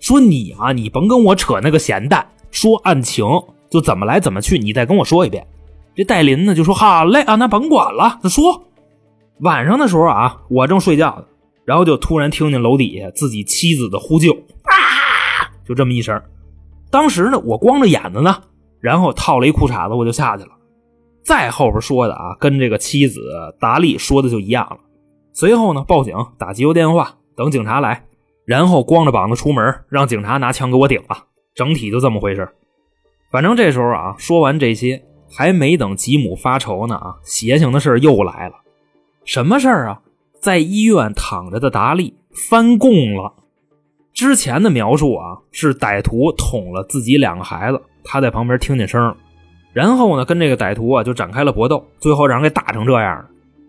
[0.00, 3.26] 说：“你啊，你甭跟我扯那个闲蛋，说案情
[3.70, 5.46] 就怎么来怎么去，你再跟我说一遍。”
[5.94, 8.64] 这戴林呢就说：“好嘞啊，那甭管了，他说。”
[9.40, 11.24] 晚上的时候啊，我正睡觉呢，
[11.68, 16.18] 然后就突然听见楼底下自己妻子的呼救，啊，就这么一声。
[16.90, 18.42] 当时呢，我光着眼子呢，
[18.80, 20.50] 然后套了一裤衩子，我就下去了。
[21.22, 23.20] 再后边说的啊，跟这个妻子
[23.60, 24.78] 达利说的就一样了。
[25.34, 28.06] 随后呢，报警打急救电话，等警察来，
[28.46, 31.26] 然后光着膀子出门，让警察拿枪给我顶了。
[31.54, 32.48] 整体就这么回事。
[33.30, 38.54] 反正这时候啊，说完这些，还没等吉姆发愁呢啊，邪性的事又来了。
[39.26, 40.00] 什么事儿啊？
[40.40, 43.34] 在医院躺着的达利翻供了。
[44.12, 49.14] 之前的描述啊，是歹徒捅了自己两个孩子，他在旁边听见声。
[49.72, 53.24] 然后呢，跟这个歹徒啊就展开了搏斗，最后让人给打成这样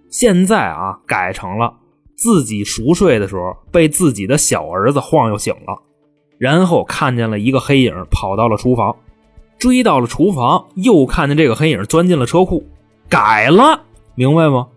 [0.10, 1.72] 现在啊，改成了
[2.16, 5.80] 自己熟睡的时候被自己的小儿子晃悠醒了，
[6.40, 8.96] 然后看见了一个黑影跑到了厨房，
[9.60, 12.66] 追到了厨房，又看见这个黑影钻进了车库，
[13.08, 13.82] 改了，
[14.16, 14.68] 明白吗？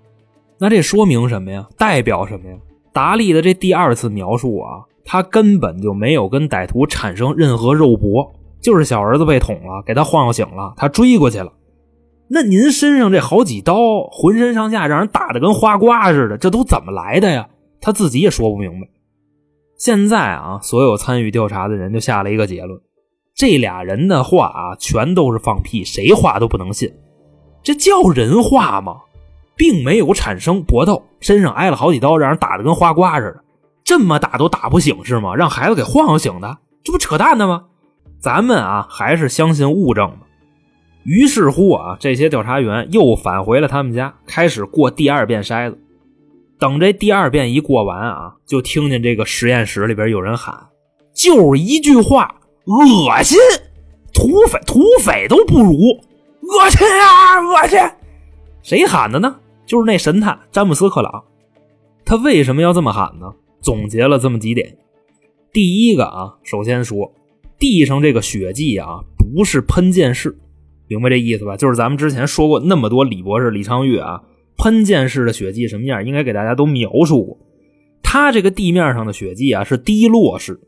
[0.62, 1.66] 那这说明什么呀？
[1.77, 2.57] 代表什么呀？
[2.92, 8.33] 达利的这第二次描述啊，他根本就没有跟歹徒产生任何肉搏。
[8.61, 11.53] 就是小儿子被捅了，给他晃悠醒了，他追过去了。
[12.29, 13.75] 那您身上这好几刀，
[14.09, 17.48] 浑身上下让人打的跟花瓜似的，这都怎么来的呀？
[17.81, 18.87] 他自己也说不明白。
[19.77, 22.81] 现在啊，所有参与调查的人就下了一个结论：
[23.35, 26.88] 这俩人的话啊，全都是放屁，谁话都不能信。
[27.64, 28.98] 这叫人话吗？
[29.57, 33.43] 并没有产生搏斗，身上挨了好几刀，让人打的跟花瓜似的，
[33.85, 35.35] 这么打都打不醒是吗？
[35.35, 37.65] 让孩子给晃悠醒的，这不扯淡的吗？
[38.19, 40.19] 咱们啊，还是相信物证吧。
[41.05, 45.79] 于是乎啊，这些调查员又返回了他们家，开始过第二遍筛子。
[46.61, 50.55] 等这第二遍一过完啊，就听见这个实验室里边有人喊
[51.12, 52.37] ：“就是一句话，
[52.67, 53.37] 恶心！
[54.15, 55.73] 土匪，土匪都不如，
[56.43, 57.81] 恶心啊，恶心！”
[58.62, 59.35] 谁喊的呢？
[59.66, 61.25] 就是那神探詹姆斯·克朗。
[62.05, 63.33] 他为什么要这么喊呢？
[63.61, 64.77] 总结了这么几点。
[65.53, 67.12] 第一个啊，首先说。
[67.59, 70.37] 地上这个血迹啊，不是喷溅式，
[70.88, 71.57] 明白这意思吧？
[71.57, 74.20] 就是咱们之前说过那么多李博士、李昌钰啊，
[74.57, 77.38] 喷溅式的血迹什么样，应该给大家都描述过。
[78.03, 80.61] 他这个地面上的血迹啊，是滴落式，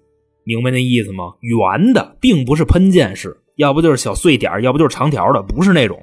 [0.45, 1.33] 明白那意思吗？
[1.41, 6.01] 圆的，并不是喷溅式，要不就是小碎点要不就是长条的，不是那种。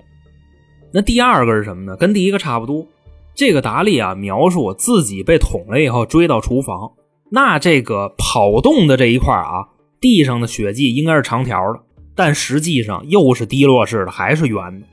[0.94, 1.96] 那第二个是什么呢？
[1.96, 2.86] 跟第一个差不多。
[3.34, 6.92] 这个达利啊，描述自己被捅了以后追到厨房，
[7.30, 9.68] 那这个跑动的这一块啊。
[10.02, 11.80] 地上的血迹应该是长条的，
[12.16, 14.88] 但实际上又是滴落式的，还是圆的。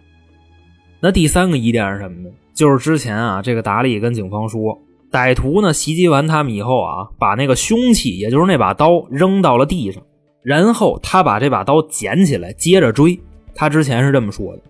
[1.01, 2.29] 那第三个疑点是什么呢？
[2.55, 4.79] 就是之前啊，这个达利跟警方说，
[5.11, 10.03] 歹徒呢袭击完他们以后啊，把那个凶器，也就是那把刀扔到了地上，
[10.43, 13.19] 然后他把这把刀捡起来接着追。
[13.55, 14.63] 他之前是这么说的，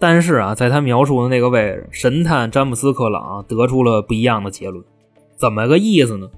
[0.00, 4.82] 但是啊，在他描述的那个位置，神探詹姆斯·克朗得出了不一样的结论。
[5.36, 6.28] 怎么个意思呢？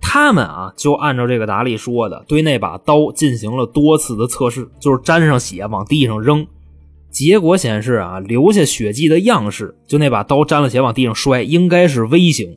[0.00, 6.46] 他们啊，就按照这个达利说的，对那把刀进行了多次的测试，就是沾上血往地上扔。
[7.10, 12.56] 结果显示啊，留下血迹的样式，就那把刀沾了血往地上摔，应该是微型。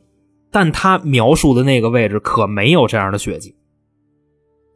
[0.52, 3.56] 但他描述的那个位置可没有这样的血迹。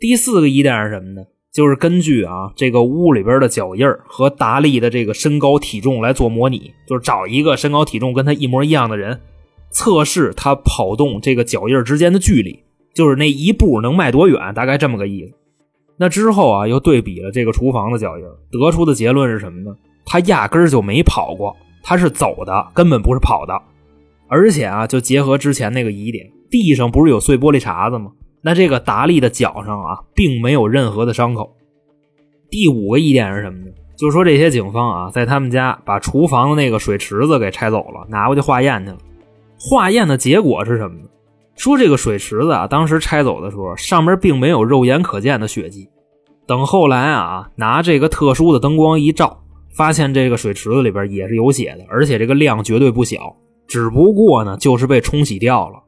[0.00, 1.22] 第四个疑点是什么呢？
[1.58, 9.18] 就是根据啊这个屋里边的脚印和达利的这个身高体重来做模拟，就是找一个身高体重跟他一模一样的人。
[9.72, 12.62] 测试他跑动这个脚印之间的距离，
[12.94, 15.32] 就是那一步能迈多远，大概这么个意思。
[15.96, 19.76] 那之后啊，又对比了这个厨房的脚印，得出的结论是什么呢？
[20.06, 23.60] 他压根儿就没跑过，他是走的，根本不是跑的。
[24.28, 28.12] 而且啊，就结合之前那个疑点，地上不是有碎玻璃碴子吗？
[28.40, 31.54] 那这个达利的脚上啊，并没有任何的伤口。
[32.50, 33.72] 第五个疑点是什么呢？
[33.96, 38.98] 就是说这些警方啊，在他们家把厨房的那个水池子给拆走了，拿过去化验去了。
[39.58, 41.08] 化验的结果是什么呢？
[41.56, 45.88] 说这个水池子啊，当时拆走的时候，上面并没有肉眼可见的血迹。
[46.46, 49.42] 等后来啊，拿这个特殊的灯光一照，
[49.74, 53.34] 发现这个水池子里边也是有血的，而且这个量绝对不小。
[53.66, 55.82] 只不过呢，就是被冲洗掉了。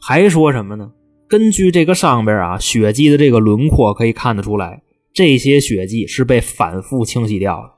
[0.00, 0.90] 还说什么呢？
[1.28, 4.82] 根据这个上边啊血迹的这个轮廓可以看得出来，
[5.12, 7.72] 这些血迹是被反复清洗掉的。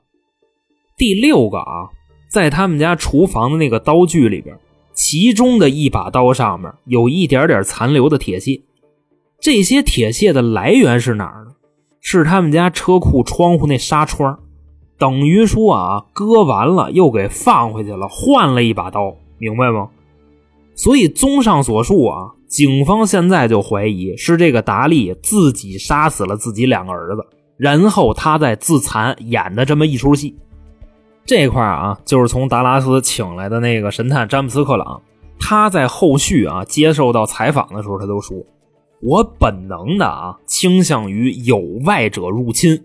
[0.97, 1.89] 第六个啊，
[2.29, 4.57] 在他们家厨房的那个刀具里边。
[4.99, 8.63] 其中的一把刀上面有一点点残留的铁屑，
[9.39, 11.51] 这些铁屑的来源是哪儿呢？
[12.01, 14.39] 是他们家车库窗户那纱窗，
[14.97, 19.87] 等于说啊，割完了又给放回去了，换了一把刀，明白吗？
[20.73, 27.25] 所以综上所述啊，警方现在就怀疑是这个达利自己杀死了自己两个儿子，
[27.57, 30.35] 然后他在自残演的这么一出戏。
[31.25, 35.01] 这块啊，就是从达拉斯请来的那个神探詹姆斯·克朗，
[35.37, 38.37] 他在后续啊接受到采访的时候，他都说
[39.03, 42.81] ：“我本能的啊倾向于有外者入侵，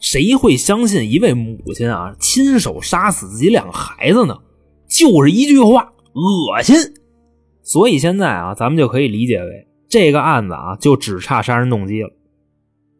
[0.00, 4.38] 谁会相信一位母亲啊亲手杀死自己两个孩子呢？
[4.88, 6.76] 就是一句话，恶心。
[7.62, 12.10] 所以现在啊，咱们就可以理解为这个案子啊就只差杀人动机了。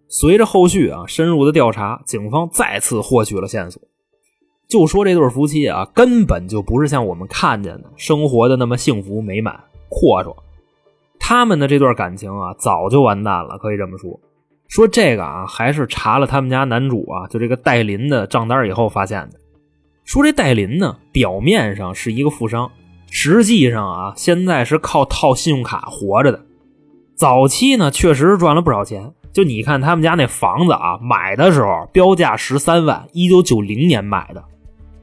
[0.08, 3.80] 随着后续啊深入的调查，警方再次获取了线索。”
[4.68, 9.58] 就说这对夫妻啊，根本就不是像我们看见的生活的那么幸福美满
[9.90, 10.34] 阔绰。
[11.18, 14.18] 他们的这段感情啊，早就完蛋了，可以这么说。
[14.68, 19.38] 说这个啊，还是查了他们家男主啊，就这个戴林的账单以后发现的。
[20.04, 22.70] 说这戴林呢，表面上是一个富商，
[23.14, 26.40] 实际上啊，现在是靠套信用卡活着的。
[27.14, 29.12] 早期呢，确实赚了不少钱。
[29.34, 34.42] 就你看他们家那房子啊，买的时候标价十三万，一九九零年买的。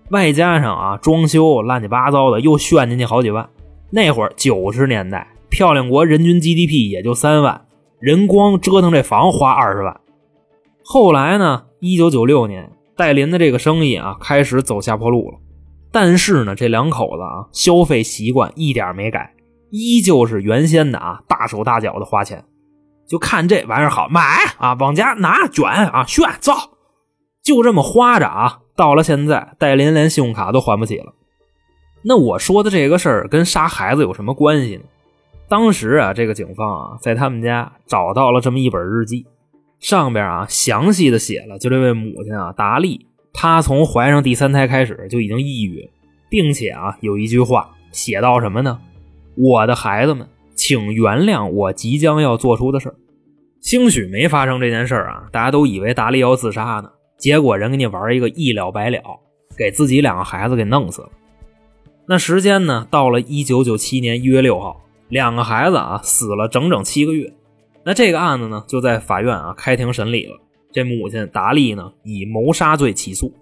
[0.09, 3.47] 外加上啊，装修乱七八糟的，又炫进去好几万。
[3.91, 7.61] 那会儿九十年代，漂亮国人均 GDP 也就三万，
[7.99, 10.01] 人光折腾这房花二十万。
[10.83, 15.37] 后来呢，一九九六年，戴林的这个生意啊开始走下坡路了。
[15.91, 19.33] 但是呢，这两口子啊，消费习惯一点没改，
[19.71, 22.43] 依旧是原先的啊，大手大脚的花钱，
[23.07, 24.21] 就看这玩意儿好买
[24.57, 26.53] 啊，往家拿卷啊炫造，
[27.43, 28.59] 就这么花着啊。
[28.75, 31.13] 到了现在，戴林连信用卡都还不起了。
[32.01, 34.83] 那我说的这个事儿跟杀孩子有什么关系呢？
[35.49, 39.25] 当时啊，这个警方啊，在他们家找到了这么一本日记，
[39.79, 43.07] 上边啊详细的写了，就这位母亲啊，达利，
[43.41, 45.89] 她从怀上第三胎开始就已经抑郁，
[46.29, 48.81] 并且啊有一句话写到什么呢？
[49.37, 52.95] 我的孩子们，请原谅我即将要做出的事儿。
[53.61, 56.89] 兴许没发生这件事儿啊，大家都以为达利要自杀呢。
[57.17, 59.01] 结果人给你玩一个一了百了，
[59.57, 61.09] 给自己两个孩子给弄死了。
[62.07, 67.33] 那时间呢，到了一九九七年一月六号，两个孩子啊死了整整七个月。
[67.85, 70.37] 那这个案子呢，就在法院啊开庭审理了。
[70.71, 73.33] 这母亲达利呢以谋杀罪起诉。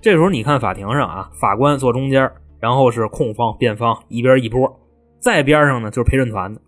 [0.00, 4.80] 这时候你看法庭上啊，法官坐中间，然后是控方、辩方一边一波，
[5.18, 6.60] 在边上呢就是陪审团的。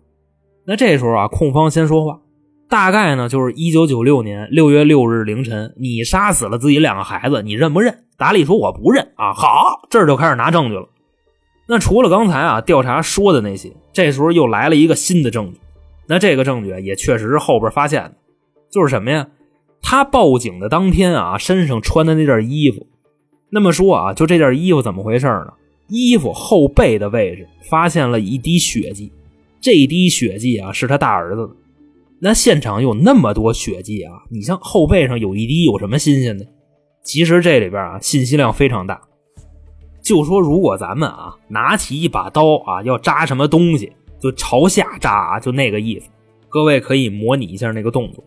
[0.65, 2.19] 那这时候啊，控方先说话，
[2.69, 8.05] 大概呢就是一九九六年六月六日凌晨，你杀死了自己两个孩子，你认不认？
[8.17, 9.33] 达利说我不认啊。
[9.33, 10.87] 好，这就开始拿证据了。
[11.67, 15.59] 那除了刚才啊调查说的那些，这时候又来了一个新的证据。
[16.07, 18.13] 那这个证据也确实是后边发现的，
[18.69, 19.27] 就是什么呀？
[19.83, 22.87] 他报警的当天啊，身上穿的那件衣服。
[23.51, 25.53] 那么说啊，就这件衣服怎么回事呢？
[25.89, 29.11] 衣服后背的位置发现了一滴血迹，
[29.61, 31.53] 这一滴血迹啊是他大儿子的。
[32.19, 36.47] 那现场有那么多血迹啊，你像后背上有一滴，有什么新鲜的？
[37.03, 38.99] 其实这里边啊信息量非常大。
[40.01, 46.09] 就说如果咱们啊拿起一把刀啊要扎什么东西，就朝下扎啊，就那个意思。
[46.49, 48.23] 各位可以模拟一下那个动作。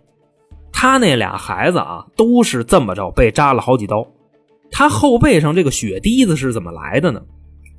[0.87, 4.07] 他那俩孩子啊都是这么着被扎了好几刀。
[4.71, 7.21] 他后背上这个血滴子是怎么来的呢？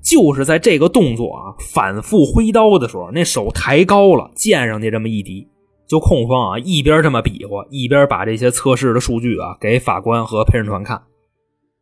[0.04, 5.48] 就是在这个动作啊反复挥刀的时候，那手抬高了，溅上去这么一滴。
[5.88, 11.02] 就控方啊一边这么比划，一边把这些测试的数据啊给法官和陪审团看。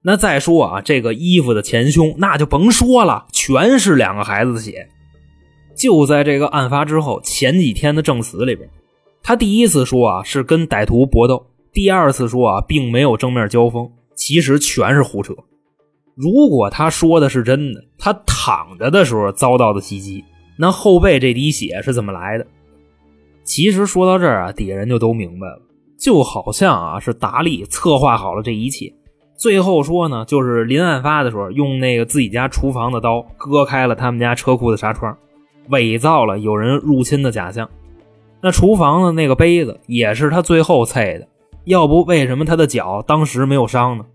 [0.04, 4.88] 那再说啊，这个衣服的前胸，那就甭说了，全是两个孩子的血。
[5.76, 8.70] 就在这个案发之后前几天的证词里边，
[9.28, 15.34] 他第一次说啊是跟歹徒搏斗，第二次说啊并没有正面交锋，其实全是胡扯。
[16.14, 20.24] 如果他说的是真的，他躺着的时候遭到的袭击，
[20.60, 22.46] 那后背这滴血是怎么来的？
[23.44, 25.60] 其实说到这儿啊，底下人就都明白了，
[25.98, 28.94] 就好像啊是达利策划好了这一切。
[29.36, 35.18] 最后说呢，就是临案发的时候，用那个自己家厨房的刀割开了他们家车库的纱窗，
[35.70, 37.68] 伪造了有人入侵的假象。
[38.46, 41.28] 那厨房的那个杯子也是他最后碎的，
[41.64, 44.06] 要不为什么他的脚当时没有伤呢？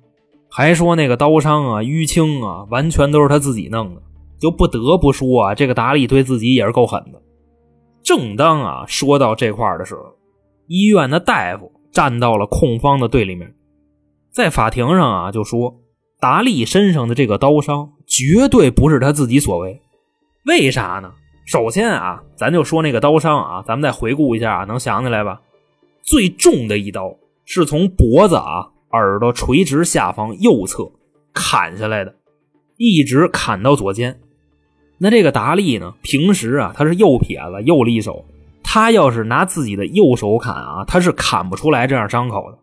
[0.49, 4.01] 还说那个刀伤啊、淤青啊，完全都是他自己弄的，
[4.39, 7.21] 就不得不说啊，这个达利对自己也是够狠的。
[8.05, 10.03] 正当啊说到这块的时候，
[10.69, 13.53] 医院的大夫站到了控方的对立面。
[14.31, 15.75] 在法庭上啊，就说
[16.21, 19.83] 达利身上的这个刀伤绝对不是他自己所为，
[20.47, 21.15] 为啥呢？
[21.51, 25.41] 首先啊，咱就说那个刀伤啊，咱们再回顾一下啊，能想起来吧？
[26.01, 27.13] 最重的一刀
[27.45, 30.89] 是从脖子啊、耳朵垂直下方右侧
[31.35, 32.15] 砍下来的，
[32.77, 34.21] 一直砍到左肩。
[34.99, 38.25] 那这个达利呢，平时啊他是右撇子、右利手，
[38.63, 42.59] 他要是拿自己的右手砍啊，他是砍不出来这样伤口的。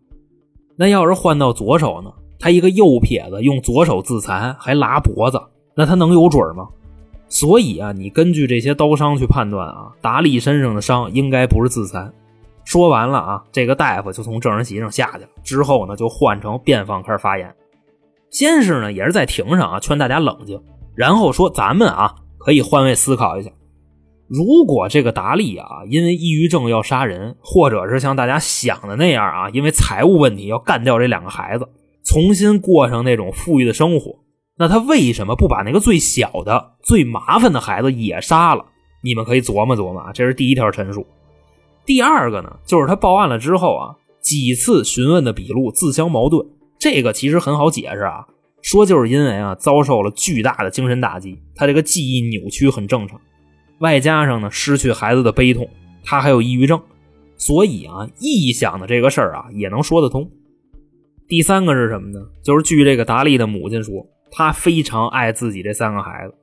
[0.78, 2.10] 那要是换到左手呢？
[2.40, 5.42] 他一个右撇子用左手自残还拉脖子，
[5.76, 6.70] 那他能有准吗？
[7.30, 12.14] 所以啊，你根据这些刀伤去判断啊，达利身上的伤应该不是自残。
[12.64, 15.30] 说完了啊，这个大夫就从证人席上下去了。
[15.44, 17.54] 之后呢，就换成辩方开始发言。
[18.30, 20.62] 先是呢，也是在庭上啊劝大家冷静，
[20.96, 23.50] 然后说咱们啊可以换位思考一下。
[24.28, 31.66] 如果这个达利啊，因为抑郁症要杀人，或者是像大家想的那样啊，因为财务问题要干掉这两个孩子，
[32.04, 34.18] 重新过上那种富裕的生活，
[34.58, 38.66] 那他为什么不把那个最小的、最麻烦的孩子也杀了？
[39.04, 41.06] 你们可以琢磨琢磨啊，这是第一条陈述。
[41.86, 46.46] 第二个呢，就是他报案了之后啊，几次询问的笔录自相矛盾，
[46.80, 48.26] 这个其实很好解释啊，
[48.62, 53.22] 说就是因为啊遭受了巨大的精神打击，他这个记忆扭曲很正常。
[53.80, 55.70] 外加上呢，失去孩子的悲痛，
[56.04, 56.82] 他还有抑郁症，
[57.38, 60.28] 所以啊，臆想的这个事儿啊也能说得通。
[61.28, 62.26] 第三个是什么呢？
[62.44, 66.34] 就是据这个达利的母亲说，他非常爱自己这三个孩子，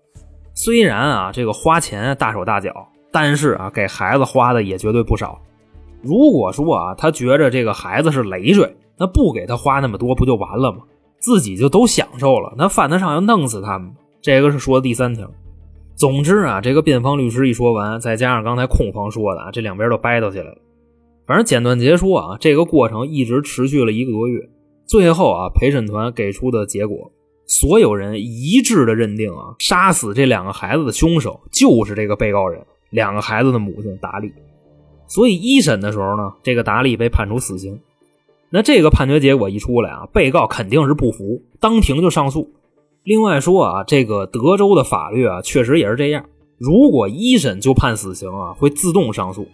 [0.55, 5.41] 虽然啊这个花钱大手大脚，但是啊给孩子花的也绝对不少。
[6.03, 10.79] 如果说啊他觉着这个孩子是累赘，那不给他花那么多不就完了吗？
[11.19, 13.95] 自己就都享受了，那犯得上要弄死他们吗？
[14.21, 15.31] 这个是说第三条。
[15.97, 20.59] 总之啊，这个辩方律师一说完，再加上刚才控方说的啊，这两边都掰斗起来了。
[21.27, 24.51] 反正简短结束啊，这个过程一直持续了一个多月。
[24.87, 27.11] 最后啊，陪审团给出的结果，
[27.47, 34.33] 所有人一致的认定啊，杀死这两个孩子的凶手就是这个被告人，两个孩子的母亲达利。
[35.07, 37.79] 所以一审的时候呢，这个达利被判处死刑。
[38.49, 42.51] 那这个判决结果一出来啊，被告肯定是不服，当庭就上诉。
[43.03, 46.25] 另外说啊，这个德州的法律啊，确实也是这样。
[46.57, 49.47] 如果一审就判死刑啊，会自动上诉，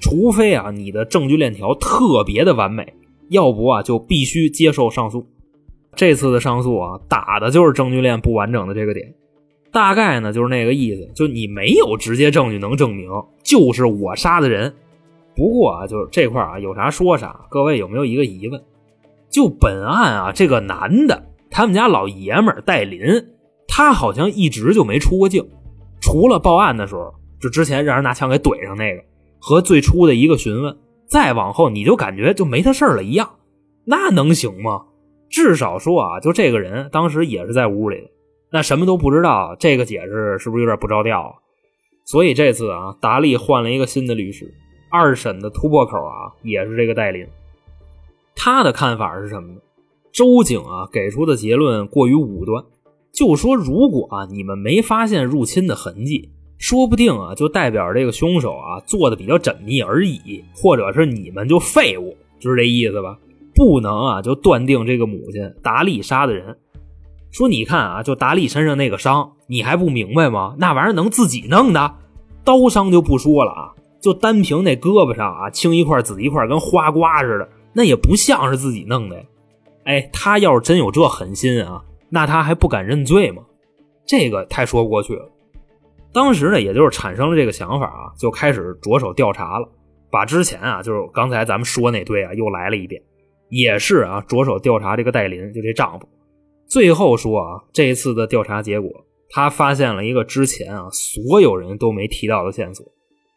[0.00, 2.94] 除非啊你的证据链条特别的完美，
[3.28, 5.24] 要不啊就必须接受上诉。
[5.96, 9.14] 这次的上诉啊，打的就是证据链不完整的这个点，
[9.72, 13.10] 大概呢就是那个意思，就你没有直接证据能证明
[13.42, 14.74] 就是我杀的人。
[15.34, 18.62] 不过啊，就是这块啊有啥说啥，各位有没有一个疑问？
[19.28, 23.00] 就本案啊，这个男的，他们家老爷们儿戴林，
[23.66, 25.46] 他好像一直就没出过境，
[26.00, 29.02] 除了报案的时候，就之前让人拿枪给怼上那个，
[29.38, 30.76] 和最初的一个询问，
[31.06, 33.28] 再往后你就感觉就没他事儿了一样，
[33.84, 34.84] 那能行吗？
[35.28, 38.10] 至少说啊，就这个人当时也是在屋里的，
[38.50, 41.34] 那什么都不知道，这个解释是不是有点不着调啊？
[42.04, 44.54] 所以这次啊，达利换了一个新的律师，
[44.90, 47.26] 二审的突破口啊，也是这个戴林。
[48.36, 49.60] 他的看法是什么呢？
[50.12, 52.64] 周警啊给出的结论过于武断，
[53.12, 63.18] 就说如果啊你们没发现入侵的痕迹，说不定啊就代表这个凶手啊做的比较缜密而已，或者是你们就废物，就是这意思吧？
[63.56, 66.58] 不能啊就断定这个母亲达利杀的人。
[67.32, 70.54] 说你看啊，就达利身上那个伤，你还不明白吗？
[70.58, 71.94] 那玩意儿能自己弄的，
[72.44, 79.22] 刀伤就不说了啊，就单凭那胳膊上啊青一块紫一块，跟花瓜似的，那也不像是自己弄的。
[79.84, 83.42] 哎，他要是真有这狠心啊，那他还不敢认罪吗？
[84.06, 85.28] 这个太说不过去了。
[86.12, 89.68] 当时呢，也就是产生了这个想法啊，就开始着手调查了，
[90.10, 93.02] 把之前啊，就是刚才咱们说那堆啊，又来了一遍，
[93.48, 96.08] 也是啊，着手调查这个戴林，就这丈夫。
[96.68, 98.90] 最后说啊，这一次的调查结果，
[99.30, 102.84] 他发现了一个之前啊所有人都没提到的线索，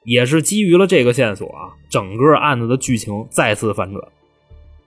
[0.04, 4.04] 也是基于了这个线索啊，整个案子的剧情再次反转。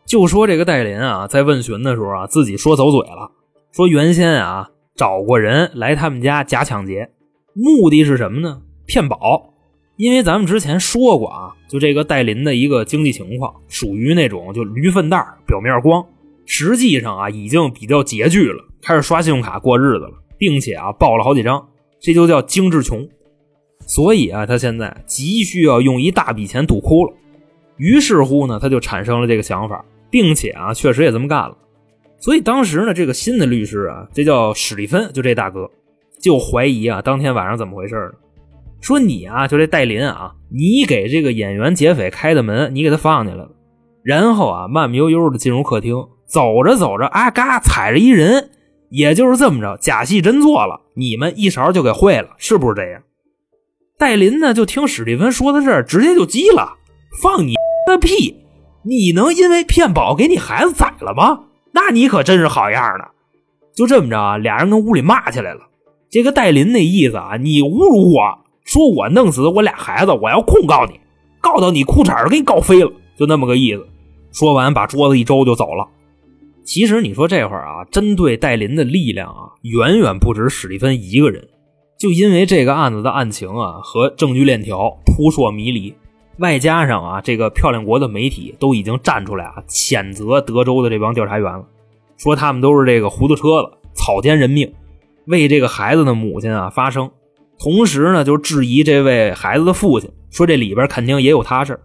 [0.05, 3.31] 就说这个戴林啊，在问询的时候啊，自己说走嘴了，
[3.71, 7.11] 说原先啊找过人来他们家假抢劫，
[7.55, 8.63] 目的是什么呢？
[8.85, 9.52] 骗保。
[9.97, 16.05] 因为咱们之前说过啊，就这个戴林的一个经济情况，属于那种就驴粪蛋表面光。
[16.45, 21.69] 实际上啊，已经比较拮据了，开始刷信用卡过日子了，并且啊，爆了好几张，
[22.01, 23.09] 这就叫精致穷。
[23.87, 27.13] 所以啊，他现在急需要用一大笔钱堵窟窿。
[27.77, 31.57] 于是乎呢，他就产生了这个想法，并且啊，确实也这么干了。
[32.19, 35.71] 所以当时呢，这个新的律师啊，这叫史蒂芬，就这大哥，
[36.21, 38.13] 就怀疑啊，当天晚上怎么回事呢？
[38.83, 43.51] 说你啊，就这戴林啊，你给这个演员劫匪开的门，你给他放进来了，
[44.03, 45.95] 然后啊，慢慢悠悠的进入客厅。
[46.27, 48.49] 走着走着，啊嘎，踩着一人，
[48.89, 53.03] 也就是这么着，假戏真做了，你们一勺就给会了，是不是这样？
[53.99, 56.79] 戴林呢，就听史蒂芬说的这，直接就急了，
[57.23, 57.55] 放你
[57.87, 58.35] 的屁！
[58.85, 61.45] 你能因为骗保给你孩子宰了吗？
[61.73, 63.11] 那你可真是好样的！
[63.77, 65.61] 就这么着啊，俩人跟屋里骂起来了。
[66.11, 71.01] 这个戴林那意思啊，你侮辱我，说我弄死我俩孩子，我要控告你，
[71.41, 73.87] 告到你裤衩都给你告飞了，就那么个意思。
[74.31, 75.87] 说完，把桌子一周就走了。
[76.65, 81.49] 其实你说这会儿啊，针对戴林的力量啊，远远不止史蒂芬一个人。
[81.99, 85.95] 就因为这个案子的案情啊和证据链条扑朔迷离，
[86.39, 91.65] 外加上啊这个漂亮国的媒体都已经站出来啊谴责德州的这帮调查员了，
[92.17, 94.73] 说他们都是这个糊涂车子，草菅人命，
[95.27, 97.11] 为这个孩子的母亲啊发声。
[97.63, 101.79] 同时呢，就质疑这位孩子的父亲，说这里边肯定也有他事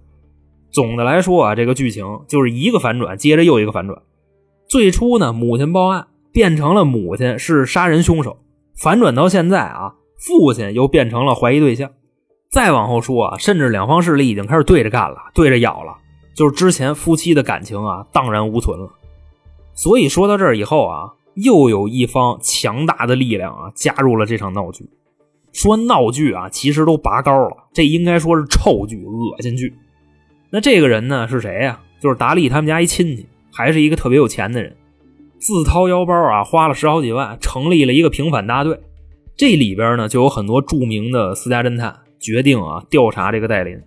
[0.72, 4.02] 总的来说啊，这个剧情就是一个反转接着又一个反转。
[4.68, 8.40] 最初呢，母亲报案变成了母亲是杀人凶手，
[8.76, 11.92] 反转到现在啊，父亲又变成了怀疑对象。
[12.50, 15.96] 再往后说啊，甚至两方势力已经开始对着干了，对着咬了，
[16.34, 18.90] 就是之前夫妻的感情啊荡然无存了。
[19.76, 24.90] 所以说到这儿以后啊，又有一方强大的力量啊加入了这场闹剧。
[25.54, 29.74] 说闹剧啊，其实都拔高了，这应该说是臭剧、恶心剧。
[30.50, 31.80] 那这个人呢是谁呀？
[32.00, 33.26] 就是达利他们家一亲戚。
[33.50, 34.76] 还是一个特别有钱的人，
[35.40, 38.80] 自掏腰包啊，花了十好几万，成立了一个平反大队。
[39.36, 43.82] 这里边呢，就有很多著名的私家侦探，决定啊调查这个戴林。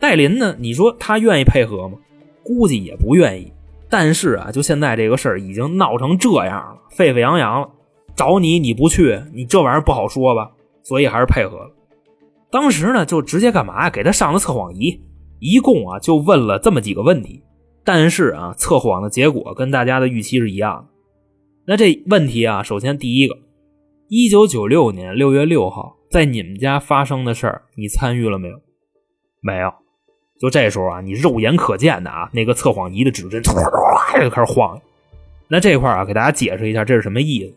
[0.00, 1.98] 戴林呢，你说他愿意配合吗？
[2.42, 3.52] 估计也不愿意。
[3.90, 7.68] 但是啊，就现在这个事儿已经闹成这样了，沸沸扬扬了，
[8.16, 10.50] 找你你不去，你这玩意儿不好说吧？
[10.84, 11.72] 所以还是配合了。
[12.52, 13.90] 当时呢，就直接干嘛呀？
[13.90, 15.00] 给他上了测谎仪，
[15.40, 17.42] 一共啊就问了这么几个问题。
[17.82, 20.94] 但是啊，测谎的结果跟大家的预期是一样的。
[21.66, 23.36] 那这问题啊，首先第一个，
[24.08, 28.60] 一九九六年六月六号在你们家发生的事儿，你参与了没有？
[29.40, 29.72] 没有。
[30.38, 33.54] 就这时候啊，你肉眼可见的啊，那个测谎仪的指针唰
[34.22, 34.80] 就开始晃。
[35.48, 37.56] 那这块啊，给大家解释一下这是什么意思。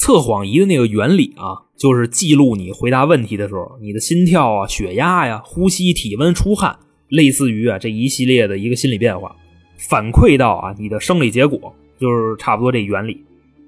[0.00, 6.74] 测谎仪的那个原理啊，就是记录你回答问题的时候，你的心跳啊、血压呀、呼吸、体温、出汗，
[7.08, 9.36] 类似于啊这一系列的一个心理变化。
[9.76, 13.22] 反馈到啊，你的生理结果就是差不多这原理，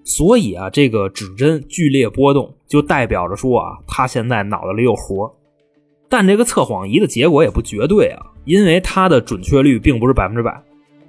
[0.04, 5.30] 所以啊，这个指针剧烈波动就代表着说啊，他现在脑子里有活。
[6.08, 10.62] 但这个测谎仪的结果也不绝对啊，因为它的准确率并不是百分之百。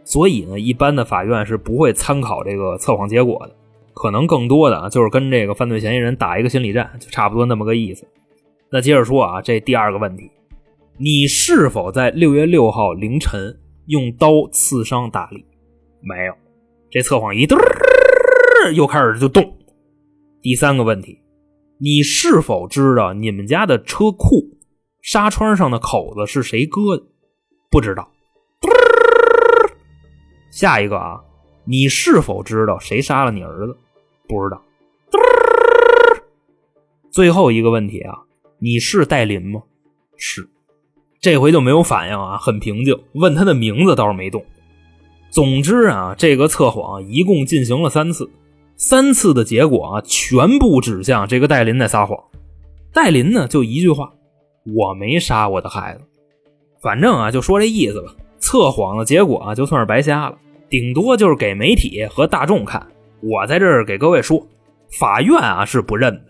[0.03, 3.55] 所以呢，一般的法院是不会参考这个测谎结果的，
[3.93, 8.07] 可能更多的啊就是跟这个犯罪嫌疑人打一个心理战，就差不多那么个意思。
[8.71, 10.29] 那接着说啊，这第二个问题，
[10.97, 15.45] 你是否在六月六号凌晨用刀刺伤大力？
[16.01, 16.33] 没有，
[16.89, 17.57] 这测谎仪嘚
[18.73, 19.57] 又开始就动。
[20.41, 21.19] 第三个问题，
[21.79, 24.41] 你是否知道你们家的车库
[25.01, 27.03] 纱窗上的口子是谁割的？
[27.69, 28.09] 不知道。
[30.51, 31.19] 下一个啊，
[31.66, 33.76] 你是否知道谁杀了你儿子？
[34.28, 34.61] 不知道。
[37.09, 38.20] 最后一个问题啊，
[38.59, 39.61] 你是戴林吗？
[40.18, 40.49] 是。
[41.22, 42.99] 这回就没有反应啊，很平静。
[43.14, 44.43] 问他的名字倒是没动。
[45.30, 48.30] 总之啊，这个测谎一共进行了三次，
[48.76, 52.22] 三次的结果啊，全部指向这个戴林在撒谎。
[52.91, 54.11] 戴林呢，就一句话
[54.76, 56.01] ：“我没杀我的孩子。”
[56.82, 58.14] 反正啊，就说这意思吧。
[58.38, 60.38] 测谎的结果啊，就算是白瞎了，
[60.74, 62.84] 顶多就是给媒体和大众看。
[63.21, 64.43] 我在这儿给各位说，
[64.97, 66.21] 法院啊是不认的。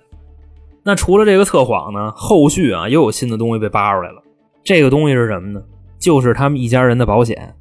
[0.84, 4.22] 那除了这个测谎呢，后续啊又有新的东西被扒出来了。
[4.62, 5.64] 这个东西是什么呢？
[5.98, 7.56] 就是他们一家人的保险。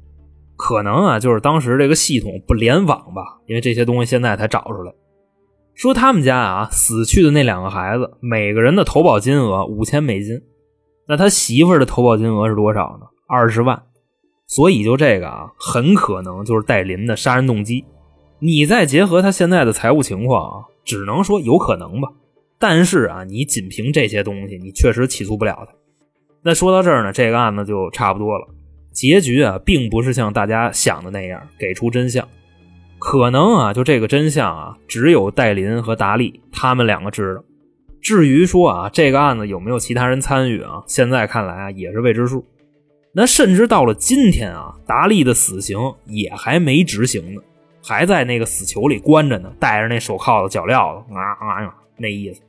[0.57, 4.91] 可能啊，就是当时这个系统不联网吧，因为这些东西现在才找出来。
[5.75, 10.37] 说他们家啊死去的那两个孩子，每个人的投保金额五千美金。
[11.07, 13.05] 那他媳妇的投保金额是多少呢？
[13.29, 13.81] 二十万。
[14.55, 17.83] 所以，就这个啊，很可能就是戴林的杀人动机。
[18.37, 22.07] 你再结合他现在的财务情况啊，只能说有可能吧。
[22.59, 25.73] 但是啊，你仅凭这些东西，你确实起诉不了他。
[26.43, 28.47] 那说到这儿呢，这个案子就差不多了。
[28.91, 32.23] 结局啊，并不是像大家想的那样给出真相。
[32.99, 37.43] 可能啊，就这个真相啊，只有戴林和达利他们两个知道。
[37.99, 42.45] 至于说啊，这个案子有没有其他人参与啊，现在看来啊，也是未知数。
[43.15, 47.41] 那甚至到了今天啊，达利的死刑也还没执行呢，
[47.83, 52.41] 还在那个死囚里关着呢，戴着那手铐子、脚镣子，啊啊，那意思。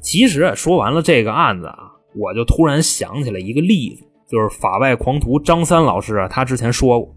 [0.00, 7.14] 其实说完了这个案子啊，我就突然想起来一个例子，就是法外狂徒张三老师啊，他之前说过，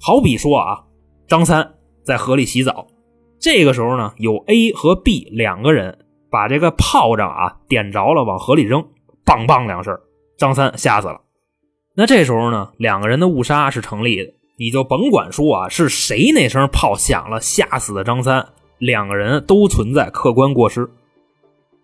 [0.00, 0.84] 好比说啊，
[1.26, 2.86] 张三在河里洗澡，
[3.40, 5.98] 这个时候呢，有 A 和 B 两个人
[6.30, 8.80] 把这个炮仗啊点着了，往河里扔，
[9.24, 9.98] 梆梆两声，
[10.38, 11.20] 张三吓死了。
[11.96, 18.44] 那这时候呢，两个人的误杀是成立的，你就甭管说啊是谁那声炮响了吓死的张三，
[18.78, 20.88] 两个人都存在客观过失。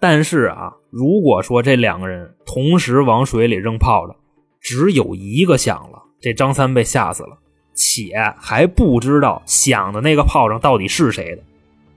[0.00, 4.16] 但是啊，如果说这两个人同时往水里扔炮仗，
[4.60, 7.38] 只有一个响了，这张三被吓死了，
[7.74, 11.42] 且还不知道响的那个炮仗到底是谁的，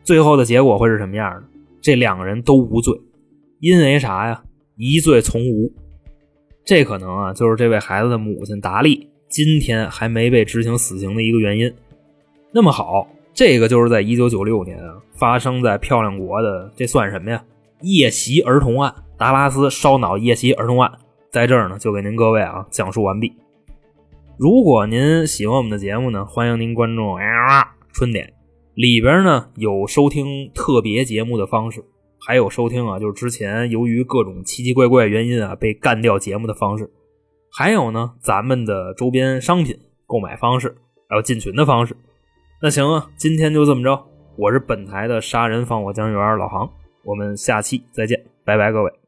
[0.03, 1.43] 最后的结果会是什么样的？
[1.81, 2.93] 这两个人都无罪，
[3.59, 4.43] 因为啥呀？
[4.75, 5.71] 疑罪从无。
[6.65, 11.73] 这可能啊，就是这位孩子的母亲达利今天还没被执行死刑的一个原因。
[12.51, 17.43] 那么好，这个就是在一九九六年啊，发生在漂亮国的，这算什么呀？
[17.81, 20.89] 夜袭儿童案，达拉斯烧脑夜袭儿童案，
[21.31, 23.33] 在这儿呢，就给您各位啊讲述完毕。
[24.37, 27.17] 如果您喜欢我们的节目呢，欢迎您关注
[27.91, 28.31] 春点，
[28.75, 31.83] 里边呢有收听特别节目的方式。
[32.25, 36.89] 还有收听啊，就是之前由于各种奇奇怪怪原因啊被干掉节目的方式，
[37.51, 40.73] 还有呢咱们的周边商品购买方式，
[41.09, 41.95] 还有进群的方式。
[42.61, 44.01] 那行啊，今天就这么着。
[44.37, 46.67] 我是本台的杀人放火江源老航，
[47.03, 49.02] 我们下期再见，拜拜各位。